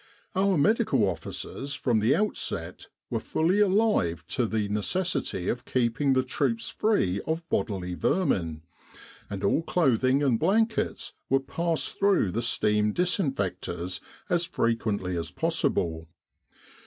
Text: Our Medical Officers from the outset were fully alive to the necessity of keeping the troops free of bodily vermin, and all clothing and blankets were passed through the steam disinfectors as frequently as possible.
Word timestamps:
Our 0.33 0.57
Medical 0.57 1.07
Officers 1.07 1.75
from 1.75 1.99
the 1.99 2.15
outset 2.15 2.87
were 3.11 3.19
fully 3.19 3.59
alive 3.59 4.25
to 4.29 4.47
the 4.47 4.67
necessity 4.67 5.47
of 5.47 5.63
keeping 5.63 6.13
the 6.13 6.23
troops 6.23 6.69
free 6.69 7.21
of 7.27 7.47
bodily 7.49 7.93
vermin, 7.93 8.63
and 9.29 9.43
all 9.43 9.61
clothing 9.61 10.23
and 10.23 10.39
blankets 10.39 11.13
were 11.29 11.39
passed 11.39 11.99
through 11.99 12.31
the 12.31 12.41
steam 12.41 12.93
disinfectors 12.93 13.99
as 14.27 14.43
frequently 14.45 15.15
as 15.15 15.29
possible. 15.29 16.07